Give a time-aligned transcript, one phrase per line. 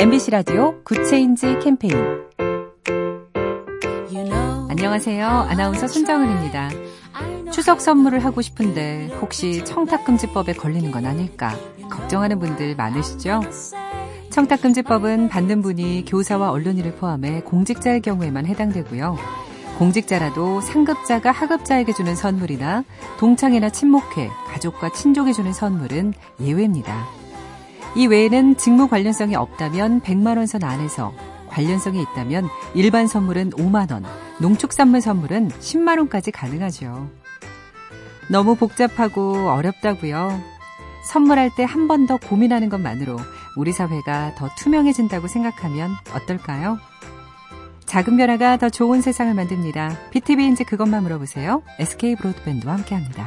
[0.00, 1.94] MBC 라디오 굿 체인지 캠페인
[4.70, 5.26] 안녕하세요.
[5.26, 6.70] 아나운서 손정은입니다.
[7.52, 11.54] 추석 선물을 하고 싶은데 혹시 청탁금지법에 걸리는 건 아닐까
[11.90, 13.42] 걱정하는 분들 많으시죠?
[14.30, 19.18] 청탁금지법은 받는 분이 교사와 언론인을 포함해 공직자의 경우에만 해당되고요.
[19.78, 22.84] 공직자라도 상급자가 하급자에게 주는 선물이나
[23.18, 27.19] 동창회나 친목회, 가족과 친족에 주는 선물은 예외입니다.
[27.96, 31.12] 이 외에는 직무 관련성이 없다면 100만 원선 안에서
[31.48, 34.04] 관련성이 있다면 일반 선물은 5만 원,
[34.40, 37.10] 농축산물 선물은 10만 원까지 가능하죠.
[38.30, 40.40] 너무 복잡하고 어렵다고요.
[41.08, 43.16] 선물할 때 한 번 더 고민하는 것만으로
[43.56, 46.78] 우리 사회가 더 투명해진다고 생각하면 어떨까요?
[47.86, 49.96] 작은 변화가 더 좋은 세상을 만듭니다.
[50.12, 51.62] BTV인지 그것만 물어보세요.
[51.80, 53.26] SK 브로드밴드와 함께합니다.